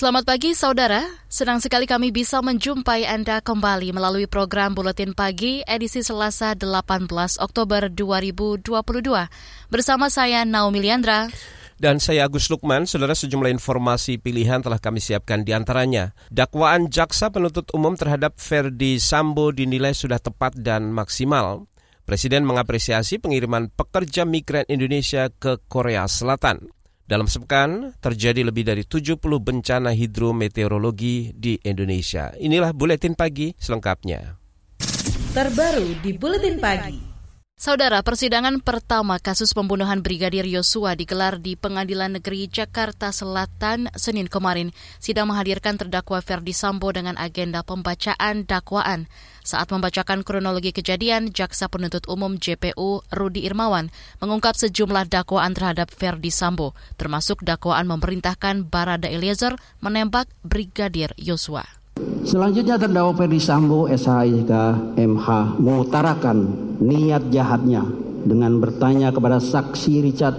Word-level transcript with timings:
Selamat 0.00 0.24
pagi 0.24 0.56
saudara, 0.56 1.04
senang 1.28 1.60
sekali 1.60 1.84
kami 1.84 2.08
bisa 2.08 2.40
menjumpai 2.40 3.04
Anda 3.04 3.44
kembali 3.44 3.92
melalui 3.92 4.24
program 4.24 4.72
Buletin 4.72 5.12
Pagi 5.12 5.60
edisi 5.68 6.00
Selasa 6.00 6.56
18 6.56 6.88
Oktober 7.36 7.92
2022. 7.92 8.64
Bersama 9.68 10.08
saya 10.08 10.48
Naomi 10.48 10.80
Liandra. 10.80 11.28
Dan 11.76 12.00
saya 12.00 12.24
Agus 12.24 12.48
Lukman, 12.48 12.88
saudara 12.88 13.12
sejumlah 13.12 13.52
informasi 13.52 14.16
pilihan 14.16 14.64
telah 14.64 14.80
kami 14.80 15.04
siapkan 15.04 15.44
di 15.44 15.52
antaranya. 15.52 16.16
Dakwaan 16.32 16.88
jaksa 16.88 17.28
penuntut 17.28 17.68
umum 17.76 17.92
terhadap 17.92 18.40
Ferdi 18.40 18.96
Sambo 18.96 19.52
dinilai 19.52 19.92
sudah 19.92 20.16
tepat 20.16 20.56
dan 20.56 20.96
maksimal. 20.96 21.68
Presiden 22.08 22.48
mengapresiasi 22.48 23.20
pengiriman 23.20 23.68
pekerja 23.68 24.24
migran 24.24 24.64
Indonesia 24.64 25.28
ke 25.28 25.60
Korea 25.68 26.08
Selatan. 26.08 26.79
Dalam 27.10 27.26
sepekan, 27.26 27.90
terjadi 27.98 28.46
lebih 28.46 28.62
dari 28.62 28.86
70 28.86 29.18
bencana 29.42 29.90
hidrometeorologi 29.90 31.34
di 31.34 31.58
Indonesia. 31.66 32.30
Inilah 32.38 32.70
Buletin 32.70 33.18
Pagi 33.18 33.50
selengkapnya. 33.58 34.38
Terbaru 35.34 35.98
di 36.06 36.14
Buletin 36.14 36.62
Pagi. 36.62 37.09
Saudara, 37.60 38.00
persidangan 38.00 38.64
pertama 38.64 39.20
kasus 39.20 39.52
pembunuhan 39.52 40.00
Brigadir 40.00 40.48
Yosua 40.48 40.96
digelar 40.96 41.36
di 41.36 41.60
Pengadilan 41.60 42.16
Negeri 42.16 42.48
Jakarta 42.48 43.12
Selatan 43.12 43.92
Senin 44.00 44.32
kemarin. 44.32 44.72
Sidang 44.96 45.28
menghadirkan 45.28 45.76
terdakwa 45.76 46.24
Ferdi 46.24 46.56
Sambo 46.56 46.88
dengan 46.88 47.20
agenda 47.20 47.60
pembacaan 47.60 48.48
dakwaan. 48.48 49.12
Saat 49.44 49.76
membacakan 49.76 50.24
kronologi 50.24 50.72
kejadian, 50.72 51.36
Jaksa 51.36 51.68
Penuntut 51.68 52.08
Umum 52.08 52.40
JPU 52.40 53.04
Rudi 53.12 53.44
Irmawan 53.44 53.92
mengungkap 54.24 54.56
sejumlah 54.56 55.12
dakwaan 55.12 55.52
terhadap 55.52 55.92
Ferdi 55.92 56.32
Sambo, 56.32 56.72
termasuk 56.96 57.44
dakwaan 57.44 57.84
memerintahkan 57.92 58.72
Barada 58.72 59.12
Eliezer 59.12 59.60
menembak 59.84 60.32
Brigadir 60.40 61.12
Yosua. 61.20 61.79
Selanjutnya 62.30 62.78
terdakwa 62.78 63.10
Ferdi 63.18 63.42
Sambo 63.42 63.90
SHIK 63.90 64.52
MH 64.94 65.26
mengutarakan 65.58 66.46
niat 66.78 67.26
jahatnya 67.26 67.82
dengan 68.22 68.54
bertanya 68.62 69.10
kepada 69.10 69.42
saksi 69.42 69.98
Richard 69.98 70.38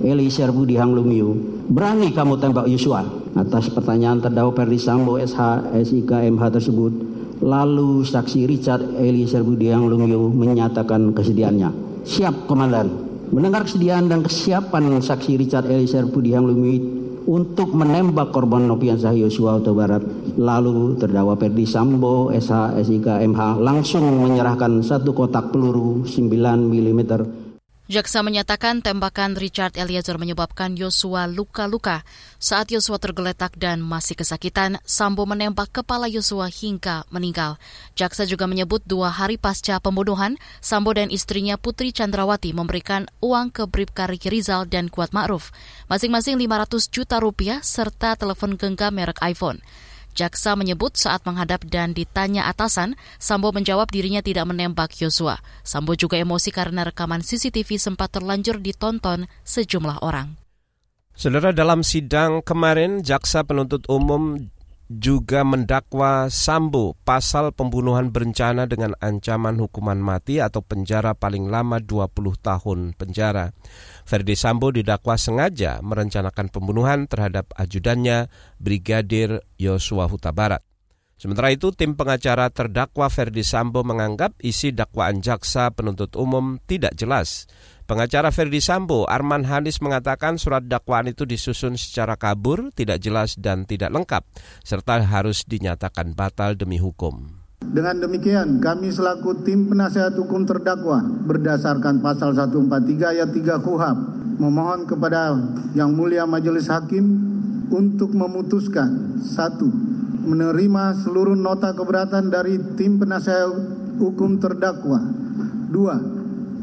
Elisir 0.00 0.48
Budi 0.48 0.80
Lumiu, 0.80 1.36
berani 1.68 2.16
kamu 2.16 2.40
tembak 2.40 2.64
Yosua? 2.72 3.04
Atas 3.36 3.68
pertanyaan 3.68 4.24
terdakwa 4.24 4.56
Ferdi 4.56 4.80
Sambo 4.80 5.20
SH 5.20 5.76
SIK 5.76 6.24
MH 6.32 6.56
tersebut, 6.56 6.92
lalu 7.44 8.00
saksi 8.00 8.48
Richard 8.48 8.96
Elisir 8.96 9.44
Budi 9.44 9.68
Lumiu 9.76 10.32
menyatakan 10.32 11.12
kesediaannya. 11.12 12.00
Siap 12.08 12.48
komandan. 12.48 12.88
Mendengar 13.28 13.68
kesediaan 13.68 14.08
dan 14.08 14.24
kesiapan 14.24 15.04
saksi 15.04 15.36
Richard 15.36 15.68
Elisir 15.68 16.08
Budi 16.08 16.32
Lumiu 16.32 17.05
untuk 17.26 17.74
menembak 17.74 18.30
korban 18.30 18.70
Nopiansyah 18.70 19.14
Yosua 19.14 19.58
Huta 19.58 19.74
Barat. 19.74 20.02
Lalu 20.38 20.94
terdakwa 20.96 21.34
Perdi 21.34 21.66
Sambo, 21.66 22.30
SH, 22.30 22.78
SIK, 22.86 23.06
MH 23.26 23.58
langsung 23.60 24.06
menyerahkan 24.22 24.80
satu 24.80 25.10
kotak 25.10 25.50
peluru 25.50 26.06
9 26.06 26.30
mm 26.70 27.00
Jaksa 27.86 28.26
menyatakan 28.26 28.82
tembakan 28.82 29.38
Richard 29.38 29.78
Eliezer 29.78 30.18
menyebabkan 30.18 30.74
Yosua 30.74 31.30
luka-luka. 31.30 32.02
Saat 32.42 32.74
Yosua 32.74 32.98
tergeletak 32.98 33.54
dan 33.54 33.78
masih 33.78 34.18
kesakitan, 34.18 34.82
Sambo 34.82 35.22
menembak 35.22 35.70
kepala 35.70 36.10
Yosua 36.10 36.50
hingga 36.50 37.06
meninggal. 37.14 37.62
Jaksa 37.94 38.26
juga 38.26 38.50
menyebut 38.50 38.82
dua 38.90 39.14
hari 39.14 39.38
pasca 39.38 39.78
pembunuhan, 39.78 40.34
Sambo 40.58 40.98
dan 40.98 41.14
istrinya 41.14 41.54
Putri 41.54 41.94
Chandrawati 41.94 42.50
memberikan 42.50 43.06
uang 43.22 43.54
ke 43.54 43.70
Bribka 43.70 44.10
Riki 44.10 44.34
Rizal 44.34 44.66
dan 44.66 44.90
Kuat 44.90 45.14
Ma'ruf, 45.14 45.54
masing-masing 45.86 46.42
500 46.42 46.90
juta 46.90 47.22
rupiah 47.22 47.62
serta 47.62 48.18
telepon 48.18 48.58
genggam 48.58 48.98
merek 48.98 49.22
iPhone. 49.22 49.62
Jaksa 50.16 50.56
menyebut 50.56 50.96
saat 50.96 51.28
menghadap 51.28 51.68
dan 51.68 51.92
ditanya 51.92 52.48
atasan, 52.48 52.96
Sambo 53.20 53.52
menjawab 53.52 53.92
dirinya 53.92 54.24
tidak 54.24 54.48
menembak 54.48 54.96
Yosua. 54.96 55.44
Sambo 55.60 55.92
juga 55.92 56.16
emosi 56.16 56.48
karena 56.48 56.88
rekaman 56.88 57.20
CCTV 57.20 57.76
sempat 57.76 58.16
terlanjur 58.16 58.56
ditonton 58.56 59.28
sejumlah 59.44 60.00
orang. 60.00 60.40
Saudara 61.12 61.52
dalam 61.52 61.84
sidang 61.84 62.40
kemarin, 62.40 63.04
jaksa 63.04 63.44
penuntut 63.44 63.84
umum 63.92 64.40
juga 64.86 65.42
mendakwa 65.42 66.30
Sambo 66.30 66.94
pasal 67.02 67.50
pembunuhan 67.50 68.14
berencana 68.14 68.70
dengan 68.70 68.94
ancaman 69.02 69.58
hukuman 69.58 69.98
mati 69.98 70.38
atau 70.38 70.62
penjara 70.62 71.12
paling 71.12 71.50
lama 71.50 71.82
20 71.82 72.08
tahun 72.38 72.78
penjara. 72.94 73.50
Ferdi 74.06 74.38
Sambo 74.38 74.70
didakwa 74.70 75.18
sengaja 75.18 75.82
merencanakan 75.82 76.46
pembunuhan 76.54 77.10
terhadap 77.10 77.50
ajudannya 77.58 78.30
Brigadir 78.62 79.42
Yosua 79.58 80.06
Huta 80.06 80.30
Barat. 80.30 80.62
Sementara 81.16 81.48
itu, 81.48 81.72
tim 81.72 81.96
pengacara 81.96 82.52
terdakwa 82.52 83.08
Ferdi 83.08 83.40
Sambo 83.40 83.80
menganggap 83.80 84.36
isi 84.44 84.70
dakwaan 84.70 85.24
jaksa 85.24 85.72
penuntut 85.72 86.12
umum 86.14 86.60
tidak 86.68 86.92
jelas. 86.92 87.48
Pengacara 87.88 88.28
Ferdi 88.28 88.60
Sambo, 88.60 89.08
Arman 89.08 89.48
Hanis 89.48 89.80
mengatakan 89.80 90.36
surat 90.36 90.68
dakwaan 90.68 91.08
itu 91.08 91.24
disusun 91.24 91.80
secara 91.80 92.20
kabur, 92.20 92.68
tidak 92.76 93.00
jelas 93.00 93.34
dan 93.40 93.64
tidak 93.64 93.96
lengkap, 93.96 94.22
serta 94.60 95.00
harus 95.02 95.48
dinyatakan 95.48 96.12
batal 96.12 96.52
demi 96.52 96.76
hukum. 96.76 97.45
Dengan 97.66 97.98
demikian, 97.98 98.62
kami 98.62 98.94
selaku 98.94 99.42
tim 99.42 99.66
penasehat 99.66 100.14
hukum 100.14 100.46
terdakwa 100.46 101.02
berdasarkan 101.02 101.98
pasal 101.98 102.32
143 102.34 103.18
ayat 103.18 103.30
3 103.34 103.64
KUHAP 103.64 103.98
memohon 104.38 104.86
kepada 104.86 105.34
Yang 105.74 105.90
Mulia 105.96 106.24
Majelis 106.28 106.70
Hakim 106.70 107.04
untuk 107.72 108.14
memutuskan 108.14 109.18
satu 109.24 109.66
menerima 110.26 111.06
seluruh 111.06 111.38
nota 111.38 111.74
keberatan 111.74 112.30
dari 112.30 112.58
tim 112.74 112.98
penasehat 112.98 113.50
hukum 113.98 114.38
terdakwa. 114.42 115.02
Dua, 115.70 115.98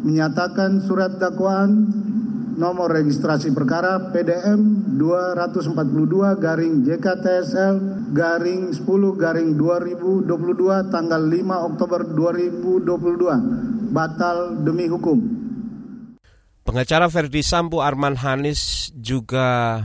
menyatakan 0.03 0.83
surat 0.83 1.19
dakwaan 1.19 1.87
nomor 2.53 2.93
registrasi 2.93 3.49
perkara 3.51 4.13
PDM 4.13 4.93
242 4.97 6.37
garing 6.37 6.85
JKTSL 6.85 7.75
garing 8.13 8.71
10 8.71 8.85
garing 9.17 9.57
2022 9.57 10.93
tanggal 10.93 11.21
5 11.21 11.69
Oktober 11.73 11.99
2022 12.05 13.93
batal 13.93 14.61
demi 14.61 14.85
hukum. 14.89 15.17
Pengacara 16.63 17.11
Ferdi 17.11 17.43
Sambo 17.43 17.83
Arman 17.83 18.15
Hanis 18.15 18.93
juga 18.95 19.77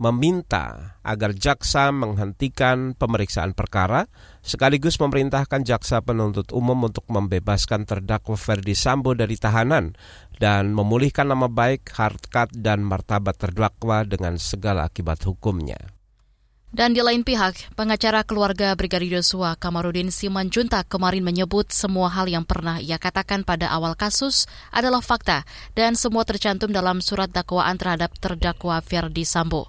meminta 0.00 0.96
agar 1.04 1.36
jaksa 1.36 1.92
menghentikan 1.92 2.96
pemeriksaan 2.96 3.52
perkara 3.52 4.08
sekaligus 4.40 4.96
memerintahkan 4.96 5.60
jaksa 5.60 6.00
penuntut 6.00 6.56
umum 6.56 6.88
untuk 6.88 7.04
membebaskan 7.12 7.84
terdakwa 7.84 8.32
Ferdi 8.40 8.72
Sambo 8.72 9.12
dari 9.12 9.36
tahanan 9.36 9.92
dan 10.40 10.72
memulihkan 10.72 11.28
nama 11.28 11.52
baik, 11.52 11.92
harkat, 11.92 12.48
dan 12.56 12.80
martabat 12.80 13.36
terdakwa 13.36 14.08
dengan 14.08 14.40
segala 14.40 14.88
akibat 14.88 15.20
hukumnya. 15.28 15.76
Dan 16.70 16.94
di 16.94 17.02
lain 17.02 17.26
pihak, 17.26 17.74
pengacara 17.74 18.22
keluarga 18.22 18.70
Brigadir 18.78 19.18
Yosua 19.18 19.58
Kamarudin 19.58 20.14
Simanjuntak 20.14 20.86
kemarin 20.86 21.26
menyebut 21.26 21.66
semua 21.74 22.06
hal 22.14 22.30
yang 22.30 22.46
pernah 22.46 22.78
ia 22.78 22.94
katakan 22.94 23.42
pada 23.42 23.66
awal 23.74 23.98
kasus 23.98 24.46
adalah 24.70 25.02
fakta 25.02 25.42
dan 25.74 25.98
semua 25.98 26.22
tercantum 26.22 26.70
dalam 26.70 27.02
surat 27.02 27.26
dakwaan 27.26 27.74
terhadap 27.74 28.14
terdakwa 28.22 28.78
Ferdi 28.86 29.26
Sambo. 29.26 29.66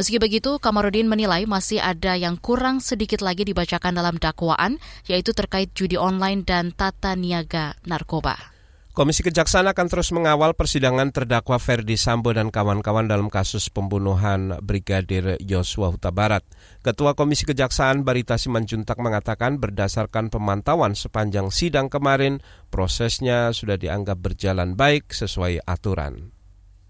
Meski 0.00 0.16
begitu, 0.16 0.56
Kamarudin 0.56 1.12
menilai 1.12 1.44
masih 1.44 1.76
ada 1.76 2.16
yang 2.16 2.40
kurang 2.40 2.80
sedikit 2.80 3.20
lagi 3.20 3.44
dibacakan 3.44 4.00
dalam 4.00 4.16
dakwaan, 4.16 4.80
yaitu 5.04 5.36
terkait 5.36 5.76
judi 5.76 6.00
online 6.00 6.40
dan 6.40 6.72
tata 6.72 7.12
niaga 7.20 7.76
narkoba. 7.84 8.59
Komisi 8.90 9.22
Kejaksaan 9.22 9.70
akan 9.70 9.86
terus 9.86 10.10
mengawal 10.10 10.50
persidangan 10.58 11.14
terdakwa 11.14 11.62
Ferdi 11.62 11.94
Sambo 11.94 12.34
dan 12.34 12.50
kawan-kawan 12.50 13.06
dalam 13.06 13.30
kasus 13.30 13.70
pembunuhan 13.70 14.58
Brigadir 14.66 15.38
Yosua 15.38 15.94
Huta 15.94 16.10
Barat. 16.10 16.42
Ketua 16.82 17.14
Komisi 17.14 17.46
Kejaksaan 17.46 18.02
Barita 18.02 18.34
Simanjuntak 18.34 18.98
mengatakan 18.98 19.62
berdasarkan 19.62 20.26
pemantauan 20.34 20.98
sepanjang 20.98 21.54
sidang 21.54 21.86
kemarin, 21.86 22.42
prosesnya 22.74 23.54
sudah 23.54 23.78
dianggap 23.78 24.18
berjalan 24.18 24.74
baik 24.74 25.14
sesuai 25.14 25.62
aturan. 25.70 26.34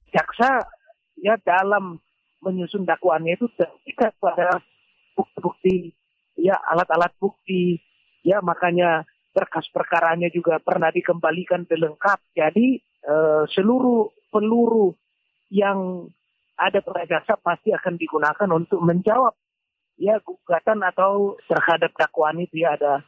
Jaksa 0.08 0.56
ya 1.20 1.36
dalam 1.44 2.00
menyusun 2.40 2.88
dakwaannya 2.88 3.36
itu 3.36 3.44
terikat 3.60 4.16
pada 4.16 4.56
bukti-bukti, 5.12 5.92
ya 6.40 6.56
alat-alat 6.72 7.12
bukti, 7.20 7.76
ya 8.24 8.40
makanya 8.40 9.04
berkas 9.30 9.66
perkaranya 9.70 10.28
juga 10.30 10.58
pernah 10.58 10.90
dikembalikan 10.90 11.66
lengkap. 11.66 12.18
Jadi 12.34 12.78
uh, 13.06 13.46
seluruh 13.50 14.10
peluru 14.30 14.94
yang 15.50 16.06
ada 16.60 16.84
pada 16.84 17.08
jasa 17.08 17.34
pasti 17.40 17.72
akan 17.72 17.96
digunakan 17.96 18.48
untuk 18.52 18.84
menjawab 18.84 19.32
ya 19.96 20.20
gugatan 20.20 20.80
atau 20.84 21.36
terhadap 21.48 21.92
dakwaan 21.96 22.40
itu 22.40 22.64
ya 22.64 22.76
ada 22.76 23.04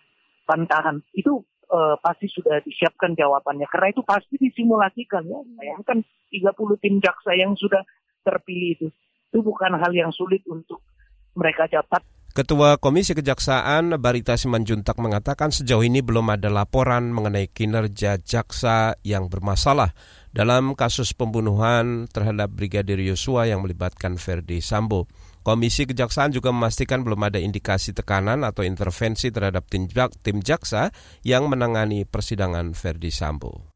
pantangan. 0.48 1.04
Itu 1.12 1.44
uh, 1.72 1.96
pasti 2.00 2.28
sudah 2.28 2.60
disiapkan 2.64 3.16
jawabannya. 3.16 3.68
Karena 3.68 3.92
itu 3.92 4.02
pasti 4.04 4.36
disimulasikan 4.40 5.24
ya. 5.24 5.40
Bayangkan 5.56 6.04
30 6.32 6.82
tim 6.82 6.94
jaksa 7.00 7.32
yang 7.36 7.56
sudah 7.56 7.82
terpilih 8.24 8.70
itu. 8.78 8.88
Itu 9.32 9.40
bukan 9.40 9.80
hal 9.80 9.92
yang 9.92 10.12
sulit 10.12 10.44
untuk 10.48 10.84
mereka 11.32 11.64
dapat 11.68 12.04
Ketua 12.32 12.80
Komisi 12.80 13.12
Kejaksaan 13.12 13.92
Barita 14.00 14.40
Simanjuntak 14.40 14.96
mengatakan 14.96 15.52
sejauh 15.52 15.84
ini 15.84 16.00
belum 16.00 16.32
ada 16.32 16.48
laporan 16.48 17.12
mengenai 17.12 17.44
kinerja 17.44 18.16
jaksa 18.24 18.96
yang 19.04 19.28
bermasalah 19.28 19.92
dalam 20.32 20.72
kasus 20.72 21.12
pembunuhan 21.12 22.08
terhadap 22.08 22.48
Brigadir 22.56 23.04
Yosua 23.04 23.52
yang 23.52 23.60
melibatkan 23.60 24.16
Ferdi 24.16 24.64
Sambo. 24.64 25.12
Komisi 25.44 25.84
Kejaksaan 25.84 26.32
juga 26.32 26.56
memastikan 26.56 27.04
belum 27.04 27.20
ada 27.20 27.36
indikasi 27.36 27.92
tekanan 27.92 28.48
atau 28.48 28.64
intervensi 28.64 29.28
terhadap 29.28 29.68
tim 29.68 30.40
jaksa 30.40 30.88
yang 31.20 31.52
menangani 31.52 32.08
persidangan 32.08 32.72
Ferdi 32.72 33.12
Sambo. 33.12 33.71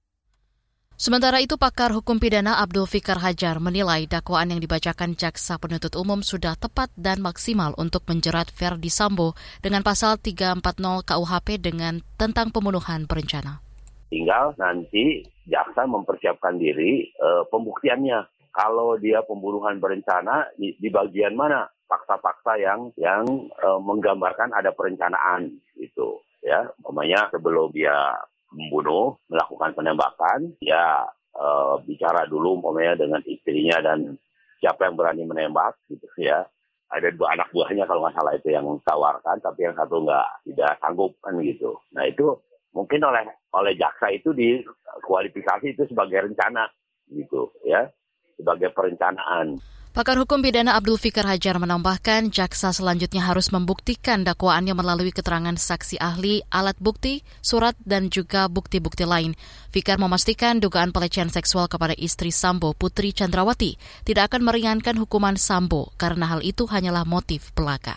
Sementara 0.97 1.45
itu, 1.45 1.61
pakar 1.61 1.93
hukum 1.93 2.17
pidana 2.17 2.57
Abdul 2.57 2.89
Fikar 2.89 3.21
Hajar 3.21 3.61
menilai 3.61 4.09
dakwaan 4.09 4.49
yang 4.49 4.65
dibacakan 4.65 5.13
jaksa 5.13 5.61
penuntut 5.61 5.93
umum 5.93 6.25
sudah 6.25 6.57
tepat 6.57 6.89
dan 6.97 7.21
maksimal 7.21 7.77
untuk 7.77 8.09
menjerat 8.09 8.49
Verdi 8.49 8.89
Sambo 8.89 9.37
dengan 9.61 9.85
pasal 9.85 10.17
340 10.17 10.65
KUHP 11.05 11.61
dengan 11.61 12.01
tentang 12.17 12.49
pembunuhan 12.49 13.05
berencana. 13.05 13.61
Tinggal 14.09 14.57
nanti 14.57 15.21
jaksa 15.45 15.85
mempersiapkan 15.85 16.57
diri 16.57 17.13
e, 17.13 17.29
pembuktiannya. 17.53 18.49
Kalau 18.57 18.97
dia 18.97 19.21
pembunuhan 19.21 19.77
berencana 19.77 20.49
di, 20.57 20.81
di 20.81 20.89
bagian 20.89 21.37
mana 21.37 21.69
fakta-fakta 21.85 22.57
yang 22.57 22.89
yang 22.97 23.53
e, 23.53 23.69
menggambarkan 23.85 24.57
ada 24.57 24.73
perencanaan 24.73 25.61
itu 25.77 26.25
ya. 26.41 26.65
Umpamanya 26.81 27.29
sebelum 27.29 27.69
dia 27.77 28.17
membunuh, 28.53 29.19
melakukan 29.27 29.75
penembakan, 29.75 30.55
ya 30.63 31.07
e, 31.35 31.47
bicara 31.87 32.27
dulu 32.31 32.59
umpamanya 32.61 32.99
dengan 32.99 33.21
istrinya 33.27 33.83
dan 33.83 34.15
siapa 34.63 34.87
yang 34.87 34.95
berani 34.95 35.23
menembak 35.27 35.77
gitu 35.91 36.07
ya. 36.21 36.47
Ada 36.87 37.11
dua 37.11 37.35
anak 37.35 37.51
buahnya 37.51 37.83
kalau 37.91 38.07
nggak 38.07 38.15
salah 38.15 38.33
itu 38.39 38.49
yang 38.55 38.67
tawarkan, 38.87 39.43
tapi 39.43 39.67
yang 39.67 39.75
satu 39.75 40.07
nggak 40.07 40.29
tidak 40.47 40.73
sanggup 40.79 41.19
kan 41.19 41.35
gitu. 41.43 41.75
Nah 41.91 42.07
itu 42.07 42.39
mungkin 42.71 43.03
oleh 43.03 43.27
oleh 43.57 43.75
jaksa 43.75 44.15
itu 44.15 44.31
dikualifikasi 44.31 45.75
itu 45.75 45.83
sebagai 45.91 46.31
rencana 46.31 46.71
gitu 47.11 47.51
ya, 47.67 47.91
sebagai 48.39 48.71
perencanaan. 48.71 49.59
Pakar 49.97 50.21
hukum 50.21 50.45
pidana 50.45 50.77
Abdul 50.77 51.01
Fikar 51.01 51.25
Hajar 51.25 51.57
menambahkan 51.57 52.29
jaksa 52.29 52.69
selanjutnya 52.69 53.25
harus 53.25 53.49
membuktikan 53.49 54.29
dakwaannya 54.29 54.77
melalui 54.77 55.09
keterangan 55.09 55.57
saksi 55.57 55.97
ahli, 55.97 56.45
alat 56.53 56.77
bukti, 56.77 57.25
surat, 57.41 57.73
dan 57.81 58.13
juga 58.13 58.45
bukti-bukti 58.53 59.09
lain. 59.09 59.33
Fikar 59.73 59.97
memastikan 59.97 60.61
dugaan 60.61 60.93
pelecehan 60.93 61.33
seksual 61.33 61.73
kepada 61.73 61.97
istri 61.97 62.29
Sambo, 62.29 62.77
Putri 62.77 63.17
Chandrawati, 63.17 63.81
tidak 64.05 64.37
akan 64.37 64.45
meringankan 64.45 65.01
hukuman 65.01 65.41
Sambo 65.41 65.97
karena 65.97 66.29
hal 66.29 66.45
itu 66.45 66.69
hanyalah 66.69 67.09
motif 67.09 67.57
belaka. 67.57 67.97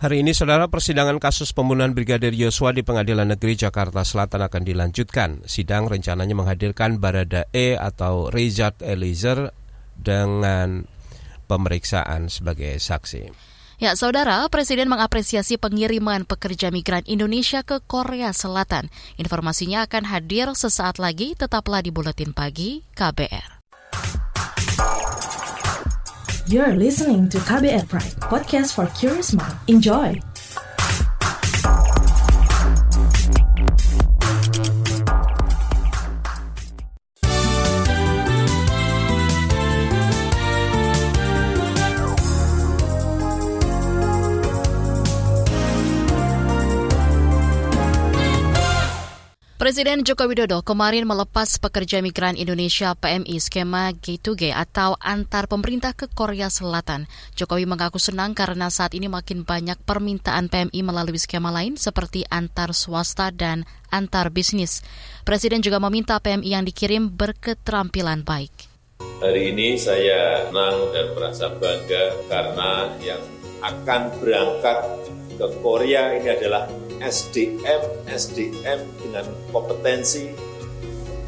Hari 0.00 0.24
ini, 0.24 0.32
saudara, 0.32 0.72
persidangan 0.72 1.20
kasus 1.20 1.52
pembunuhan 1.52 1.92
Brigadir 1.92 2.32
Yosua 2.32 2.72
di 2.72 2.80
Pengadilan 2.80 3.28
Negeri 3.28 3.60
Jakarta 3.60 4.08
Selatan 4.08 4.40
akan 4.40 4.62
dilanjutkan. 4.64 5.44
Sidang 5.44 5.84
rencananya 5.84 6.32
menghadirkan 6.32 6.96
Barada 6.96 7.44
E 7.52 7.76
atau 7.76 8.32
Rizat 8.32 8.80
Eliezer 8.80 9.57
dengan 9.98 10.86
pemeriksaan 11.50 12.30
sebagai 12.30 12.78
saksi. 12.78 13.48
Ya, 13.78 13.94
saudara, 13.94 14.42
Presiden 14.50 14.90
mengapresiasi 14.90 15.54
pengiriman 15.54 16.26
pekerja 16.26 16.74
migran 16.74 17.06
Indonesia 17.06 17.62
ke 17.62 17.78
Korea 17.86 18.34
Selatan. 18.34 18.90
Informasinya 19.22 19.86
akan 19.86 20.02
hadir 20.02 20.50
sesaat 20.50 20.98
lagi, 20.98 21.38
tetaplah 21.38 21.78
di 21.78 21.94
Buletin 21.94 22.34
Pagi 22.34 22.82
KBR. 22.98 23.62
You're 26.50 26.74
listening 26.74 27.30
to 27.30 27.38
KBR 27.38 27.86
Pride, 27.86 28.18
podcast 28.18 28.74
for 28.74 28.90
curious 28.98 29.30
mind. 29.30 29.54
Enjoy! 29.70 30.18
Presiden 49.68 50.00
Joko 50.00 50.24
Widodo 50.24 50.64
kemarin 50.64 51.04
melepas 51.04 51.60
pekerja 51.60 52.00
migran 52.00 52.40
Indonesia 52.40 52.96
PMI 52.96 53.36
skema 53.36 53.92
G2G 53.92 54.48
atau 54.56 54.96
antar 54.96 55.44
pemerintah 55.44 55.92
ke 55.92 56.08
Korea 56.08 56.48
Selatan. 56.48 57.04
Jokowi 57.36 57.68
mengaku 57.68 58.00
senang 58.00 58.32
karena 58.32 58.72
saat 58.72 58.96
ini 58.96 59.12
makin 59.12 59.44
banyak 59.44 59.76
permintaan 59.84 60.48
PMI 60.48 60.80
melalui 60.80 61.20
skema 61.20 61.52
lain 61.52 61.76
seperti 61.76 62.24
antar 62.32 62.72
swasta 62.72 63.28
dan 63.28 63.68
antar 63.92 64.32
bisnis. 64.32 64.80
Presiden 65.28 65.60
juga 65.60 65.76
meminta 65.84 66.16
PMI 66.16 66.48
yang 66.48 66.64
dikirim 66.64 67.12
berketerampilan 67.12 68.24
baik. 68.24 68.72
Hari 69.20 69.52
ini 69.52 69.76
saya 69.76 70.48
senang 70.48 70.96
dan 70.96 71.12
merasa 71.12 71.52
bangga 71.52 72.16
karena 72.24 72.88
yang 73.04 73.20
akan 73.60 74.16
berangkat 74.16 74.78
ke 75.36 75.46
Korea 75.60 76.16
ini 76.16 76.28
adalah 76.32 76.87
SDM, 77.02 77.82
SDM 78.08 78.80
dengan 79.02 79.26
kompetensi, 79.50 80.32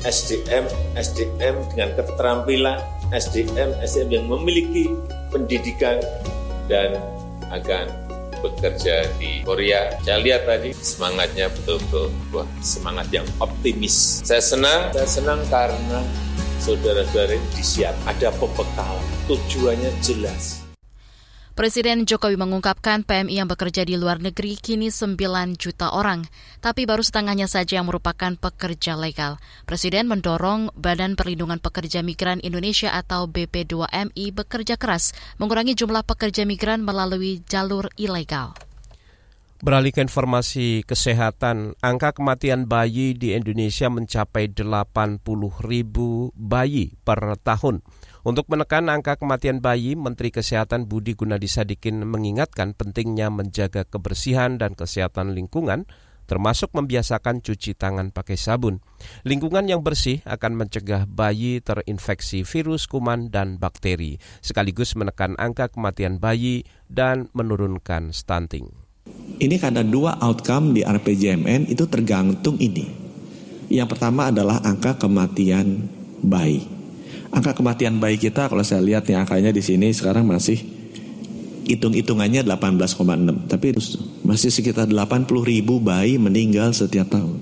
SDM, 0.03 0.65
SDM 0.97 1.57
dengan 1.75 1.91
keterampilan, 1.97 2.79
SDM, 3.13 3.77
SDM 3.85 4.11
yang 4.11 4.27
memiliki 4.31 4.95
pendidikan 5.29 6.01
dan 6.71 6.97
akan 7.53 7.91
bekerja 8.41 9.05
di 9.21 9.45
Korea. 9.45 9.93
Saya 10.01 10.19
lihat 10.25 10.49
tadi 10.49 10.73
semangatnya 10.73 11.53
betul-betul 11.53 12.09
wah, 12.33 12.49
semangat 12.65 13.13
yang 13.13 13.27
optimis. 13.43 14.25
Saya 14.25 14.41
senang, 14.41 14.89
saya 14.97 15.09
senang 15.09 15.41
karena 15.53 16.01
saudara-saudara 16.61 17.37
disiap, 17.53 17.93
ada 18.09 18.33
pembekalan, 18.41 19.05
tujuannya 19.29 19.93
jelas 20.01 20.70
Presiden 21.61 22.09
Jokowi 22.09 22.41
mengungkapkan 22.41 23.05
PMI 23.05 23.45
yang 23.45 23.45
bekerja 23.45 23.85
di 23.85 24.01
luar 24.01 24.17
negeri 24.17 24.57
kini 24.57 24.89
9 24.89 25.21
juta 25.61 25.93
orang, 25.93 26.25
tapi 26.65 26.89
baru 26.89 27.05
setengahnya 27.05 27.53
saja 27.53 27.77
yang 27.77 27.85
merupakan 27.85 28.33
pekerja 28.33 28.97
legal. 28.97 29.37
Presiden 29.69 30.09
mendorong 30.09 30.73
Badan 30.73 31.21
Perlindungan 31.21 31.61
Pekerja 31.61 32.01
Migran 32.01 32.41
Indonesia 32.41 32.97
atau 32.97 33.29
BP2MI 33.29 34.33
bekerja 34.33 34.81
keras 34.81 35.13
mengurangi 35.37 35.77
jumlah 35.77 36.01
pekerja 36.01 36.49
migran 36.49 36.81
melalui 36.81 37.45
jalur 37.45 37.93
ilegal. 38.01 38.57
Beralih 39.61 39.93
ke 39.93 40.01
informasi 40.01 40.89
kesehatan, 40.89 41.77
angka 41.85 42.17
kematian 42.17 42.65
bayi 42.65 43.13
di 43.13 43.37
Indonesia 43.37 43.93
mencapai 43.93 44.49
80 44.49 45.21
ribu 45.61 46.33
bayi 46.33 46.97
per 47.05 47.37
tahun. 47.37 47.85
Untuk 48.21 48.53
menekan 48.53 48.93
angka 48.93 49.17
kematian 49.17 49.65
bayi, 49.65 49.97
Menteri 49.97 50.29
Kesehatan 50.29 50.85
Budi 50.85 51.17
Gunadi 51.17 51.49
Sadikin 51.49 52.05
mengingatkan 52.05 52.77
pentingnya 52.77 53.33
menjaga 53.33 53.89
kebersihan 53.89 54.61
dan 54.61 54.77
kesehatan 54.77 55.33
lingkungan, 55.33 55.89
termasuk 56.29 56.69
membiasakan 56.77 57.41
cuci 57.41 57.73
tangan 57.73 58.13
pakai 58.13 58.37
sabun. 58.37 58.85
Lingkungan 59.25 59.67
yang 59.73 59.81
bersih 59.81 60.21
akan 60.29 60.53
mencegah 60.53 61.09
bayi 61.09 61.65
terinfeksi 61.65 62.45
virus, 62.45 62.85
kuman, 62.85 63.33
dan 63.33 63.57
bakteri, 63.57 64.21
sekaligus 64.45 64.93
menekan 65.01 65.33
angka 65.41 65.73
kematian 65.73 66.21
bayi 66.21 66.69
dan 66.93 67.33
menurunkan 67.33 68.13
stunting. 68.13 68.69
Ini 69.41 69.57
karena 69.57 69.81
dua 69.81 70.21
outcome 70.21 70.77
di 70.77 70.85
RPJMN 70.85 71.73
itu 71.73 71.89
tergantung 71.89 72.61
ini. 72.61 72.85
Yang 73.73 73.97
pertama 73.97 74.29
adalah 74.29 74.61
angka 74.61 75.01
kematian 75.01 75.89
bayi. 76.21 76.80
Angka 77.31 77.55
kematian 77.55 78.03
bayi 78.03 78.19
kita 78.19 78.51
kalau 78.51 78.67
saya 78.67 78.83
lihat 78.83 79.07
nih 79.07 79.15
angkanya 79.15 79.55
di 79.55 79.63
sini 79.63 79.95
sekarang 79.95 80.27
masih 80.27 80.59
hitung-hitungannya 81.71 82.43
18,6 82.43 83.47
tapi 83.47 83.67
masih 84.27 84.51
sekitar 84.51 84.91
80 84.91 85.31
ribu 85.47 85.79
bayi 85.79 86.19
meninggal 86.19 86.75
setiap 86.75 87.07
tahun. 87.07 87.39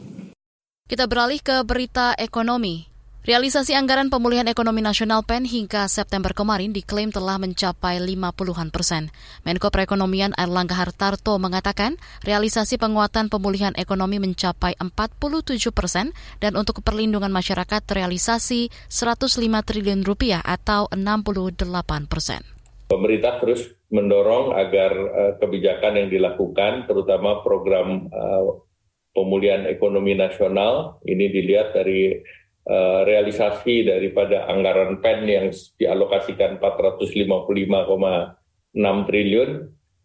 Kita 0.89 1.09
beralih 1.09 1.41
ke 1.41 1.65
berita 1.65 2.13
ekonomi. 2.17 2.89
Realisasi 3.29 3.77
anggaran 3.77 4.09
pemulihan 4.09 4.49
ekonomi 4.49 4.81
nasional 4.81 5.21
PEN 5.21 5.45
hingga 5.45 5.85
September 5.85 6.33
kemarin 6.33 6.73
diklaim 6.73 7.13
telah 7.13 7.37
mencapai 7.37 8.01
50-an 8.01 8.73
persen. 8.73 9.13
Menko 9.45 9.69
Perekonomian 9.69 10.33
Erlangga 10.33 10.73
Hartarto 10.73 11.37
mengatakan 11.37 12.01
realisasi 12.25 12.81
penguatan 12.81 13.29
pemulihan 13.29 13.77
ekonomi 13.77 14.17
mencapai 14.17 14.81
47 14.81 15.61
persen 15.77 16.17
dan 16.41 16.57
untuk 16.57 16.81
perlindungan 16.81 17.29
masyarakat 17.29 17.85
realisasi 17.93 18.73
105 18.89 19.29
triliun 19.45 20.09
rupiah 20.09 20.41
atau 20.41 20.89
68 20.89 21.69
persen. 22.09 22.41
Pemerintah 22.89 23.45
terus 23.45 23.61
mendorong 23.93 24.57
agar 24.57 24.93
uh, 24.97 25.33
kebijakan 25.37 26.01
yang 26.01 26.09
dilakukan, 26.09 26.89
terutama 26.89 27.45
program 27.45 28.09
uh, 28.09 28.65
pemulihan 29.13 29.69
ekonomi 29.69 30.17
nasional, 30.17 30.97
ini 31.05 31.29
dilihat 31.29 31.77
dari 31.77 32.17
Eh, 32.17 32.38
realisasi 32.69 33.89
daripada 33.89 34.45
anggaran 34.45 35.01
PEN 35.01 35.25
yang 35.25 35.49
dialokasikan 35.81 36.61
455,6 36.61 39.09
triliun 39.09 39.51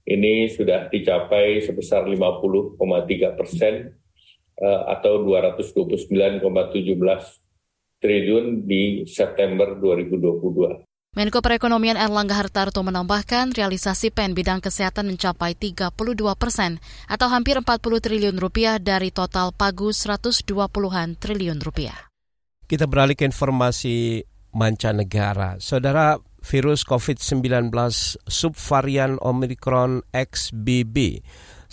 ini 0.04 0.52
sudah 0.52 0.92
dicapai 0.92 1.64
sebesar 1.64 2.04
50,3 2.08 3.40
persen 3.40 3.96
uh, 4.60 4.82
atau 4.92 5.24
229,17 5.24 6.44
triliun 8.04 8.68
di 8.68 9.08
September 9.08 9.80
2022. 9.80 10.84
Menko 11.14 11.46
Perekonomian 11.46 11.94
Erlangga 11.94 12.34
Hartarto 12.36 12.82
menambahkan 12.82 13.54
realisasi 13.54 14.10
PEN 14.10 14.34
bidang 14.34 14.66
kesehatan 14.66 15.14
mencapai 15.14 15.54
32 15.54 15.94
persen 16.36 16.82
atau 17.06 17.30
hampir 17.30 17.54
40 17.54 17.70
triliun 17.78 18.42
rupiah 18.42 18.82
dari 18.82 19.14
total 19.14 19.54
pagu 19.54 19.94
120-an 19.94 21.14
triliun 21.22 21.62
rupiah. 21.62 22.13
Kita 22.68 22.88
beralih 22.88 23.14
ke 23.18 23.28
informasi 23.28 24.24
mancanegara. 24.54 25.60
Saudara, 25.60 26.18
virus 26.44 26.84
COVID-19 26.84 27.72
subvarian 28.28 29.18
Omicron 29.24 30.04
XBB 30.12 31.24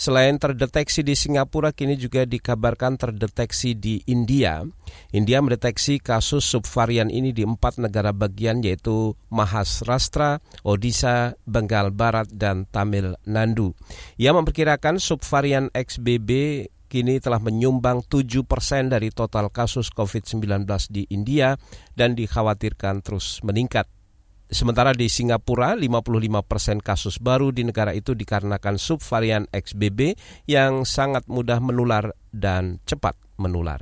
Selain 0.00 0.40
terdeteksi 0.40 1.04
di 1.04 1.12
Singapura, 1.12 1.76
kini 1.76 1.92
juga 1.92 2.24
dikabarkan 2.24 2.96
terdeteksi 2.96 3.76
di 3.76 4.00
India. 4.08 4.64
India 5.12 5.44
mendeteksi 5.44 6.00
kasus 6.00 6.40
subvarian 6.40 7.12
ini 7.12 7.36
di 7.36 7.44
empat 7.44 7.76
negara 7.76 8.08
bagian 8.16 8.64
yaitu 8.64 9.12
Maharashtra, 9.28 10.40
Odisha, 10.64 11.36
Bengal 11.44 11.92
Barat, 11.92 12.32
dan 12.32 12.64
Tamil 12.72 13.12
Nadu. 13.28 13.76
Ia 14.16 14.32
memperkirakan 14.32 14.96
subvarian 14.96 15.68
XBB 15.76 16.64
kini 16.90 17.22
telah 17.22 17.38
menyumbang 17.38 18.02
7 18.02 18.42
persen 18.42 18.90
dari 18.90 19.14
total 19.14 19.54
kasus 19.54 19.94
COVID-19 19.94 20.66
di 20.90 21.06
India 21.14 21.54
dan 21.94 22.18
dikhawatirkan 22.18 23.06
terus 23.06 23.38
meningkat. 23.46 23.86
Sementara 24.50 24.90
di 24.90 25.06
Singapura, 25.06 25.78
55 25.78 26.42
persen 26.42 26.82
kasus 26.82 27.22
baru 27.22 27.54
di 27.54 27.62
negara 27.62 27.94
itu 27.94 28.18
dikarenakan 28.18 28.82
subvarian 28.82 29.46
XBB 29.54 30.18
yang 30.50 30.82
sangat 30.82 31.30
mudah 31.30 31.62
menular 31.62 32.10
dan 32.34 32.82
cepat 32.82 33.14
menular. 33.38 33.78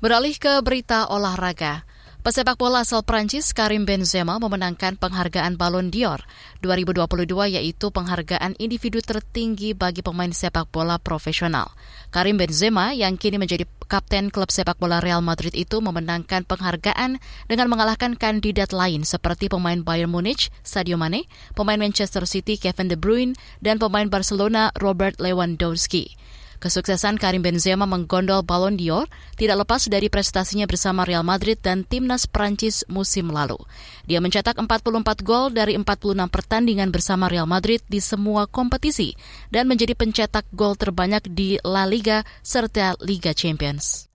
Beralih 0.00 0.34
ke 0.40 0.64
berita 0.64 1.12
olahraga. 1.12 1.84
Pesepak 2.22 2.54
bola 2.54 2.86
asal 2.86 3.02
Prancis 3.02 3.50
Karim 3.50 3.82
Benzema 3.82 4.38
memenangkan 4.38 4.94
penghargaan 4.94 5.58
Ballon 5.58 5.90
d'Or 5.90 6.22
2022 6.62 7.26
yaitu 7.58 7.90
penghargaan 7.90 8.54
individu 8.62 9.02
tertinggi 9.02 9.74
bagi 9.74 10.06
pemain 10.06 10.30
sepak 10.30 10.70
bola 10.70 11.02
profesional. 11.02 11.74
Karim 12.14 12.38
Benzema 12.38 12.94
yang 12.94 13.18
kini 13.18 13.42
menjadi 13.42 13.66
kapten 13.90 14.30
klub 14.30 14.54
sepak 14.54 14.78
bola 14.78 15.02
Real 15.02 15.18
Madrid 15.18 15.50
itu 15.58 15.82
memenangkan 15.82 16.46
penghargaan 16.46 17.18
dengan 17.50 17.66
mengalahkan 17.66 18.14
kandidat 18.14 18.70
lain 18.70 19.02
seperti 19.02 19.50
pemain 19.50 19.82
Bayern 19.82 20.14
Munich 20.14 20.54
Sadio 20.62 20.94
Mane, 20.94 21.26
pemain 21.58 21.82
Manchester 21.82 22.22
City 22.22 22.54
Kevin 22.54 22.86
De 22.86 22.94
Bruyne, 22.94 23.34
dan 23.58 23.82
pemain 23.82 24.06
Barcelona 24.06 24.70
Robert 24.78 25.18
Lewandowski. 25.18 26.14
Kesuksesan 26.62 27.18
Karim 27.18 27.42
Benzema 27.42 27.90
menggondol 27.90 28.46
Ballon 28.46 28.78
d'Or 28.78 29.10
tidak 29.34 29.66
lepas 29.66 29.90
dari 29.90 30.06
prestasinya 30.06 30.70
bersama 30.70 31.02
Real 31.02 31.26
Madrid 31.26 31.58
dan 31.58 31.82
timnas 31.82 32.30
Prancis 32.30 32.86
musim 32.86 33.34
lalu. 33.34 33.58
Dia 34.06 34.22
mencetak 34.22 34.54
44 34.62 35.26
gol 35.26 35.50
dari 35.50 35.74
46 35.74 36.14
pertandingan 36.30 36.94
bersama 36.94 37.26
Real 37.26 37.50
Madrid 37.50 37.82
di 37.90 37.98
semua 37.98 38.46
kompetisi 38.46 39.10
dan 39.50 39.66
menjadi 39.66 39.98
pencetak 39.98 40.46
gol 40.54 40.78
terbanyak 40.78 41.26
di 41.34 41.58
La 41.66 41.82
Liga 41.82 42.22
serta 42.46 42.94
Liga 43.02 43.34
Champions. 43.34 44.06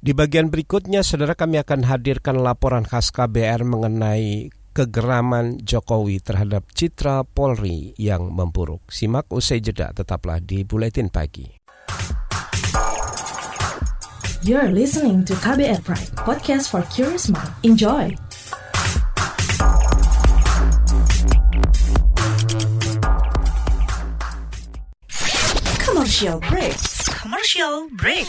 Di 0.00 0.16
bagian 0.16 0.48
berikutnya, 0.48 1.04
saudara 1.04 1.36
kami 1.36 1.60
akan 1.60 1.84
hadirkan 1.92 2.40
laporan 2.40 2.88
khas 2.88 3.12
KBR 3.12 3.68
mengenai 3.68 4.48
kegeraman 4.72 5.60
Jokowi 5.60 6.24
terhadap 6.24 6.64
citra 6.72 7.22
Polri 7.28 7.92
yang 8.00 8.32
memburuk. 8.32 8.80
Simak 8.88 9.28
usai 9.28 9.60
jeda, 9.60 9.92
tetaplah 9.92 10.40
di 10.40 10.64
Buletin 10.64 11.12
Pagi. 11.12 11.61
You're 14.42 14.74
listening 14.74 15.22
to 15.30 15.38
KBR 15.38 15.86
Pride, 15.86 16.18
podcast 16.18 16.74
for 16.74 16.82
curious 16.90 17.30
mind. 17.30 17.46
Enjoy! 17.62 18.10
Commercial 25.78 26.42
break. 26.42 26.74
Commercial 27.22 27.86
break. 27.94 28.26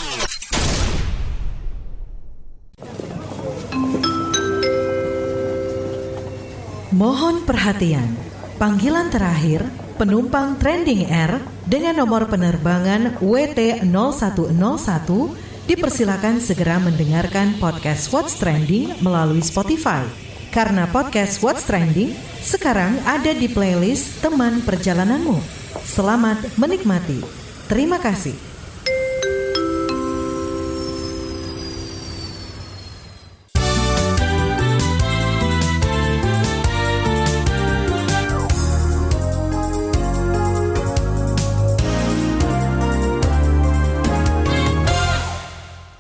Mohon 6.94 7.42
perhatian. 7.42 8.14
Panggilan 8.62 9.10
terakhir 9.10 9.66
penumpang 9.98 10.62
Trending 10.62 11.10
Air 11.10 11.42
dengan 11.66 12.06
nomor 12.06 12.30
penerbangan 12.30 13.18
WT0101 13.18 15.42
dipersilakan 15.64 16.44
segera 16.44 16.76
mendengarkan 16.80 17.56
podcast 17.60 18.12
What's 18.12 18.36
Trending 18.36 19.00
melalui 19.00 19.40
Spotify. 19.40 20.04
Karena 20.52 20.86
podcast 20.86 21.40
What's 21.40 21.66
Trending 21.66 22.14
sekarang 22.44 23.00
ada 23.08 23.32
di 23.32 23.48
playlist 23.48 24.20
teman 24.20 24.62
perjalananmu. 24.62 25.40
Selamat 25.88 26.44
menikmati. 26.60 27.24
Terima 27.72 27.98
kasih. 27.98 28.53